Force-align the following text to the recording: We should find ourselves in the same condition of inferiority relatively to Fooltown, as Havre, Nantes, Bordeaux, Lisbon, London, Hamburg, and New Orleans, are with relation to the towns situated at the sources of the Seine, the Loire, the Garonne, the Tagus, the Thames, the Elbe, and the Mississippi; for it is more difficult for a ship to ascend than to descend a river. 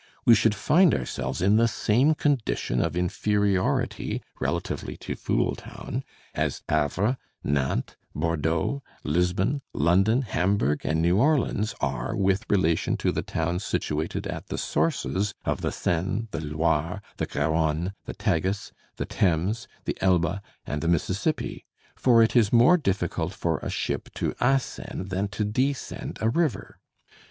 We 0.25 0.33
should 0.33 0.55
find 0.55 0.95
ourselves 0.95 1.43
in 1.43 1.57
the 1.57 1.67
same 1.67 2.15
condition 2.15 2.81
of 2.81 2.97
inferiority 2.97 4.23
relatively 4.39 4.97
to 4.97 5.15
Fooltown, 5.15 6.01
as 6.33 6.63
Havre, 6.67 7.17
Nantes, 7.43 7.95
Bordeaux, 8.15 8.81
Lisbon, 9.03 9.61
London, 9.75 10.23
Hamburg, 10.23 10.81
and 10.83 11.03
New 11.03 11.17
Orleans, 11.19 11.75
are 11.81 12.15
with 12.15 12.47
relation 12.49 12.97
to 12.97 13.11
the 13.11 13.21
towns 13.21 13.63
situated 13.63 14.25
at 14.25 14.47
the 14.47 14.57
sources 14.57 15.35
of 15.45 15.61
the 15.61 15.71
Seine, 15.71 16.27
the 16.31 16.41
Loire, 16.41 17.03
the 17.17 17.27
Garonne, 17.27 17.93
the 18.05 18.15
Tagus, 18.15 18.71
the 18.95 19.05
Thames, 19.05 19.67
the 19.85 19.95
Elbe, 20.01 20.41
and 20.65 20.81
the 20.81 20.87
Mississippi; 20.87 21.63
for 21.95 22.23
it 22.23 22.35
is 22.35 22.51
more 22.51 22.75
difficult 22.75 23.33
for 23.33 23.59
a 23.59 23.69
ship 23.69 24.09
to 24.15 24.33
ascend 24.41 25.11
than 25.11 25.27
to 25.27 25.45
descend 25.45 26.17
a 26.21 26.27
river. 26.27 26.79